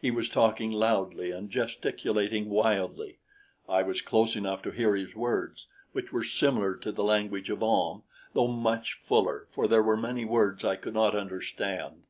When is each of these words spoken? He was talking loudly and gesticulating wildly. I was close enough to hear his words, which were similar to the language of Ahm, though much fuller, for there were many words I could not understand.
He 0.00 0.10
was 0.10 0.30
talking 0.30 0.72
loudly 0.72 1.32
and 1.32 1.50
gesticulating 1.50 2.48
wildly. 2.48 3.18
I 3.68 3.82
was 3.82 4.00
close 4.00 4.34
enough 4.34 4.62
to 4.62 4.70
hear 4.70 4.96
his 4.96 5.14
words, 5.14 5.66
which 5.92 6.12
were 6.14 6.24
similar 6.24 6.74
to 6.76 6.90
the 6.90 7.04
language 7.04 7.50
of 7.50 7.62
Ahm, 7.62 8.02
though 8.32 8.48
much 8.48 8.94
fuller, 8.94 9.48
for 9.50 9.68
there 9.68 9.82
were 9.82 9.98
many 9.98 10.24
words 10.24 10.64
I 10.64 10.76
could 10.76 10.94
not 10.94 11.14
understand. 11.14 12.04